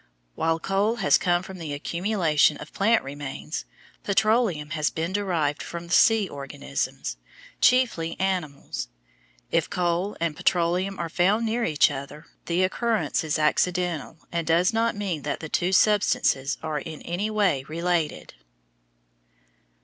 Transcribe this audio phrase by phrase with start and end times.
[0.33, 3.65] While coal has come from the accumulation of plant remains,
[4.03, 7.17] petroleum has been derived from sea organisms,
[7.61, 8.87] chiefly animals.
[9.51, 14.73] If coal and petroleum are found near each other, the occurrence is accidental and does
[14.73, 18.33] not mean that the two substances are in any way related.